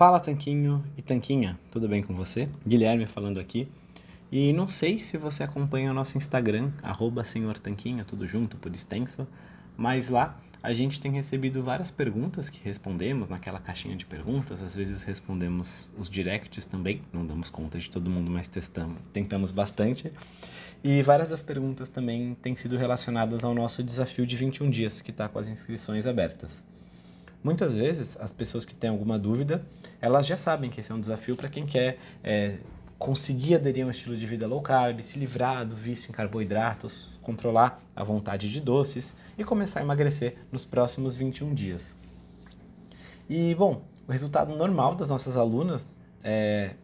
[0.00, 2.48] Fala Tanquinho e Tanquinha, tudo bem com você?
[2.66, 3.68] Guilherme falando aqui.
[4.32, 8.74] E não sei se você acompanha o nosso Instagram, arroba Senhor Tanquinho, tudo junto, por
[8.74, 9.28] extenso,
[9.76, 14.74] mas lá a gente tem recebido várias perguntas que respondemos naquela caixinha de perguntas, às
[14.74, 20.10] vezes respondemos os directs também, não damos conta de todo mundo, mas testamos, tentamos bastante.
[20.82, 25.10] E várias das perguntas também têm sido relacionadas ao nosso desafio de 21 dias, que
[25.10, 26.64] está com as inscrições abertas.
[27.42, 29.64] Muitas vezes, as pessoas que têm alguma dúvida,
[30.00, 32.58] elas já sabem que esse é um desafio para quem quer é,
[32.98, 37.08] conseguir aderir a um estilo de vida low carb, se livrar do vício em carboidratos,
[37.22, 41.96] controlar a vontade de doces e começar a emagrecer nos próximos 21 dias.
[43.26, 45.88] E, bom, o resultado normal das nossas alunas,
[46.22, 46.74] é,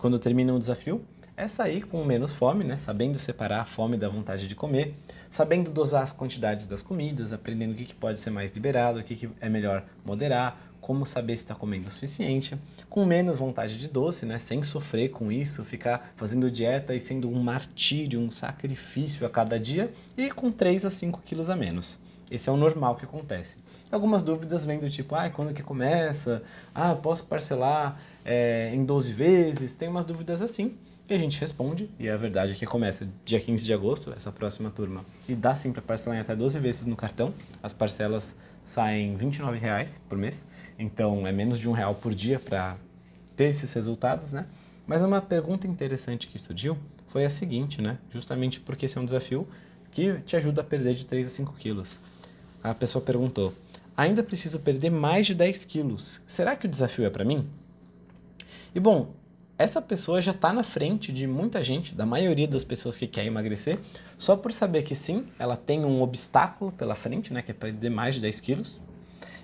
[0.00, 1.04] quando terminam o desafio,
[1.40, 2.76] é sair com menos fome, né?
[2.76, 4.94] sabendo separar a fome da vontade de comer,
[5.30, 9.16] sabendo dosar as quantidades das comidas, aprendendo o que, pode ser mais liberado, o que,
[9.16, 12.58] que é melhor moderar, como saber se está comendo o suficiente,
[12.88, 14.38] com menos vontade de doce, né?
[14.38, 19.58] sem sofrer com isso, ficar fazendo dieta e sendo um martírio, um sacrifício a cada
[19.58, 21.98] dia, e com 3 a 5 quilos a menos.
[22.30, 23.58] Esse é o normal que acontece.
[23.90, 26.42] Algumas dúvidas vêm do tipo, ah, quando que começa?
[26.74, 29.72] Ah, posso parcelar é, em 12 vezes?
[29.72, 30.76] Tem umas dúvidas assim.
[31.08, 34.30] E a gente responde, e a verdade é que começa dia 15 de agosto, essa
[34.30, 37.34] próxima turma, e dá sim para parcelar em até 12 vezes no cartão.
[37.60, 40.46] As parcelas saem R$ 29,00 por mês,
[40.78, 42.76] então é menos de um real por dia para
[43.34, 44.46] ter esses resultados, né?
[44.86, 47.98] Mas uma pergunta interessante que surgiu foi a seguinte, né?
[48.12, 49.48] Justamente porque esse é um desafio
[49.90, 51.98] que te ajuda a perder de 3 a 5 quilos.
[52.62, 53.54] A pessoa perguntou,
[53.96, 57.48] ainda preciso perder mais de 10 quilos, será que o desafio é para mim?
[58.74, 59.14] E bom,
[59.56, 63.24] essa pessoa já está na frente de muita gente, da maioria das pessoas que quer
[63.24, 63.78] emagrecer,
[64.18, 67.90] só por saber que sim, ela tem um obstáculo pela frente, né, que é perder
[67.90, 68.80] mais de 10 quilos.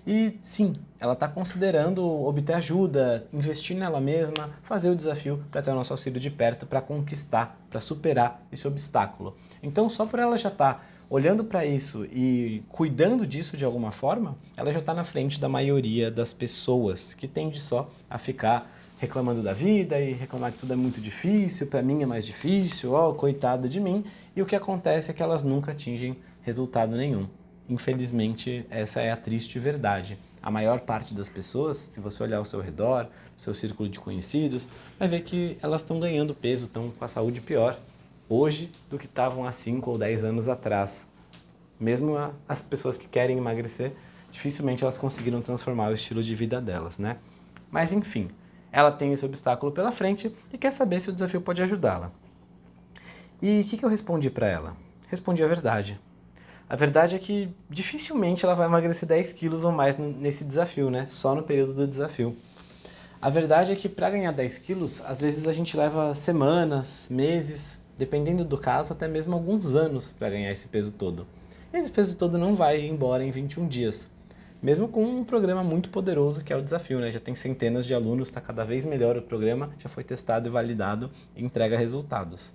[0.06, 5.72] E sim, ela está considerando obter ajuda, investir nela mesma, fazer o desafio para ter
[5.72, 9.36] o nosso auxílio de perto, para conquistar, para superar esse obstáculo.
[9.62, 13.92] Então, só por ela já estar tá olhando para isso e cuidando disso de alguma
[13.92, 18.72] forma, ela já está na frente da maioria das pessoas que tende só a ficar
[18.98, 22.92] reclamando da vida e reclamar que tudo é muito difícil, para mim é mais difícil,
[22.92, 24.04] ó, oh, coitada de mim.
[24.34, 27.26] E o que acontece é que elas nunca atingem resultado nenhum.
[27.68, 30.18] Infelizmente, essa é a triste verdade.
[30.42, 34.66] A maior parte das pessoas, se você olhar ao seu redor, seu círculo de conhecidos,
[34.98, 37.78] vai ver que elas estão ganhando peso, estão com a saúde pior
[38.28, 41.08] hoje do que estavam há 5 ou 10 anos atrás.
[41.78, 42.16] Mesmo
[42.48, 43.92] as pessoas que querem emagrecer,
[44.30, 47.18] dificilmente elas conseguiram transformar o estilo de vida delas, né?
[47.70, 48.30] Mas enfim,
[48.72, 52.10] ela tem esse obstáculo pela frente e quer saber se o desafio pode ajudá-la.
[53.40, 54.76] E o que, que eu respondi para ela?
[55.08, 56.00] Respondi a verdade.
[56.68, 61.06] A verdade é que dificilmente ela vai emagrecer 10 quilos ou mais nesse desafio, né?
[61.08, 62.36] Só no período do desafio.
[63.20, 67.78] A verdade é que para ganhar 10 quilos, às vezes a gente leva semanas, meses,
[67.96, 71.26] dependendo do caso, até mesmo alguns anos para ganhar esse peso todo.
[71.72, 74.08] Esse peso todo não vai embora em 21 dias
[74.62, 77.10] mesmo com um programa muito poderoso que é o desafio, né?
[77.10, 80.50] Já tem centenas de alunos, está cada vez melhor o programa, já foi testado e
[80.50, 82.52] validado e entrega resultados.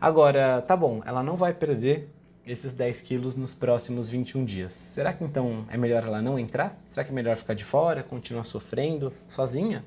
[0.00, 2.08] Agora, tá bom, ela não vai perder
[2.46, 4.72] esses 10 quilos nos próximos 21 dias.
[4.72, 6.76] Será que então é melhor ela não entrar?
[6.88, 9.84] Será que é melhor ficar de fora, continuar sofrendo sozinha?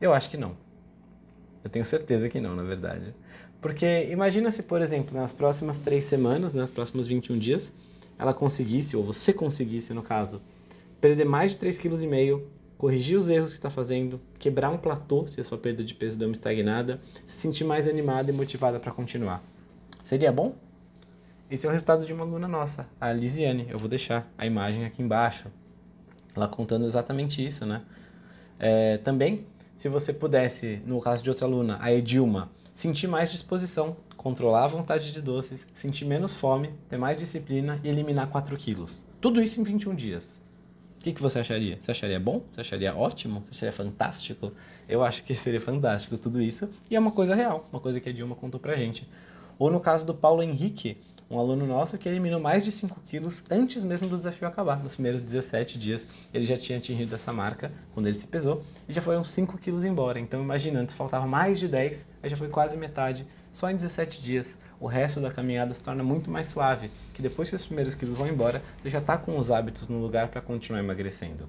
[0.00, 0.56] Eu acho que não.
[1.62, 3.14] Eu tenho certeza que não, na verdade.
[3.60, 7.72] Porque imagina se, por exemplo, nas próximas três semanas, nas próximos 21 dias,
[8.18, 10.40] ela conseguisse, ou você conseguisse, no caso,
[11.00, 12.42] perder mais de 3,5 kg,
[12.78, 16.16] corrigir os erros que está fazendo, quebrar um platô se a sua perda de peso
[16.16, 19.42] deu uma estagnada, se sentir mais animada e motivada para continuar.
[20.02, 20.54] Seria bom?
[21.50, 23.66] Esse é o resultado de uma aluna nossa, a Lisiane.
[23.68, 25.48] Eu vou deixar a imagem aqui embaixo,
[26.34, 27.82] ela contando exatamente isso, né?
[28.58, 29.44] É, também,
[29.80, 34.66] se você pudesse, no caso de outra aluna, a Edilma, sentir mais disposição, controlar a
[34.66, 39.06] vontade de doces, sentir menos fome, ter mais disciplina e eliminar 4 quilos.
[39.22, 40.38] Tudo isso em 21 dias.
[40.98, 41.78] O que, que você acharia?
[41.80, 42.42] Você acharia bom?
[42.52, 43.42] Você acharia ótimo?
[43.50, 44.52] Você acharia fantástico?
[44.86, 46.68] Eu acho que seria fantástico tudo isso.
[46.90, 49.08] E é uma coisa real, uma coisa que a Dilma contou pra gente.
[49.58, 50.98] Ou no caso do Paulo Henrique,
[51.30, 54.82] um aluno nosso que eliminou mais de 5 quilos antes mesmo do desafio acabar.
[54.82, 58.92] Nos primeiros 17 dias ele já tinha atingido essa marca quando ele se pesou e
[58.92, 60.18] já foram 5 quilos embora.
[60.18, 64.20] Então imagina, antes faltava mais de 10, aí já foi quase metade só em 17
[64.20, 67.94] dias o resto da caminhada se torna muito mais suave, que depois que os primeiros
[67.94, 71.46] quilos vão embora, você já está com os hábitos no lugar para continuar emagrecendo.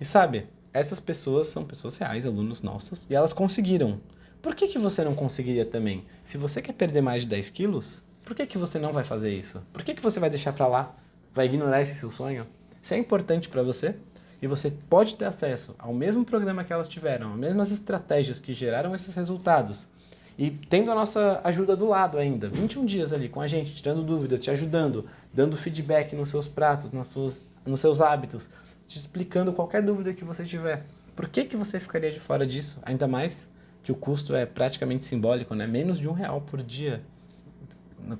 [0.00, 4.00] E sabe, essas pessoas são pessoas reais, alunos nossos, e elas conseguiram.
[4.40, 6.04] Por que, que você não conseguiria também?
[6.24, 9.34] Se você quer perder mais de 10 quilos, por que, que você não vai fazer
[9.34, 9.62] isso?
[9.72, 10.94] Por que, que você vai deixar para lá?
[11.34, 12.46] Vai ignorar esse seu sonho?
[12.80, 13.94] Se é importante para você,
[14.40, 18.52] e você pode ter acesso ao mesmo programa que elas tiveram, às mesmas estratégias que
[18.52, 19.88] geraram esses resultados,
[20.36, 24.02] e tendo a nossa ajuda do lado ainda, 21 dias ali com a gente, tirando
[24.02, 28.50] dúvidas, te ajudando, dando feedback nos seus pratos, nos seus, nos seus hábitos,
[28.86, 30.84] te explicando qualquer dúvida que você tiver.
[31.14, 32.80] Por que, que você ficaria de fora disso?
[32.84, 33.48] Ainda mais
[33.84, 35.66] que o custo é praticamente simbólico, né?
[35.66, 37.02] Menos de um real por dia,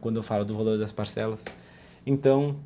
[0.00, 1.44] quando eu falo do valor das parcelas.
[2.06, 2.56] Então,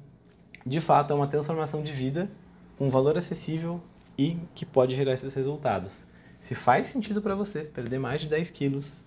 [0.64, 2.30] de fato, é uma transformação de vida
[2.76, 3.80] com um valor acessível
[4.18, 6.06] e que pode gerar esses resultados.
[6.40, 9.04] Se faz sentido para você perder mais de 10 quilos,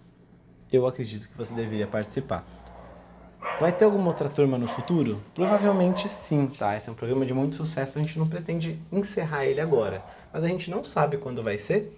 [0.71, 2.45] eu acredito que você deveria participar.
[3.59, 5.21] Vai ter alguma outra turma no futuro?
[5.33, 6.75] Provavelmente sim, tá?
[6.75, 10.44] Esse é um programa de muito sucesso, a gente não pretende encerrar ele agora, mas
[10.44, 11.97] a gente não sabe quando vai ser.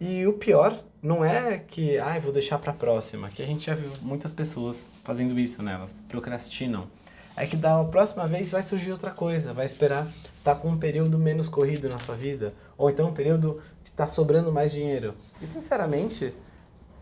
[0.00, 3.74] E o pior não é que, ah, vou deixar para próxima, que a gente já
[3.74, 5.74] viu muitas pessoas fazendo isso, né?
[5.74, 6.86] Elas procrastinam.
[7.36, 10.06] É que da próxima vez vai surgir outra coisa, vai esperar
[10.44, 14.06] tá com um período menos corrido na sua vida, ou então um período que está
[14.06, 15.14] sobrando mais dinheiro.
[15.40, 16.34] E sinceramente,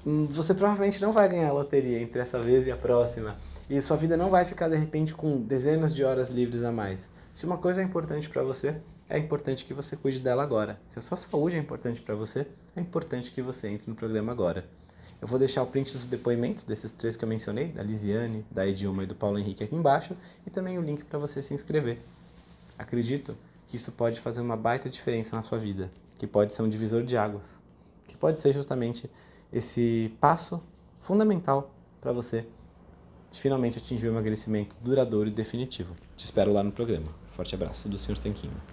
[0.07, 3.37] Hum, você provavelmente não vai ganhar a loteria entre essa vez e a próxima.
[3.69, 7.11] E sua vida não vai ficar de repente com dezenas de horas livres a mais.
[7.33, 8.77] Se uma coisa é importante para você,
[9.11, 10.81] é importante que você cuide dela agora.
[10.87, 12.47] Se a sua saúde é importante para você,
[12.77, 14.65] é importante que você entre no programa agora.
[15.21, 18.67] Eu vou deixar o print dos depoimentos desses três que eu mencionei, da Lisiane, da
[18.67, 20.17] Edilma e do Paulo Henrique aqui embaixo,
[20.47, 21.99] e também o link para você se inscrever.
[22.79, 23.37] Acredito
[23.67, 27.03] que isso pode fazer uma baita diferença na sua vida, que pode ser um divisor
[27.03, 27.59] de águas,
[28.07, 29.11] que pode ser justamente
[29.53, 30.63] esse passo
[31.01, 32.47] fundamental para você
[33.33, 35.97] finalmente atingir o emagrecimento duradouro e definitivo.
[36.17, 37.09] Te espero lá no programa.
[37.31, 38.19] Forte abraço do Sr.
[38.19, 38.61] Tanquinho.